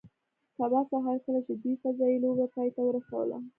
[0.57, 3.37] سبا سهار کله چې دوی فضايي لوبه پای ته ورسوله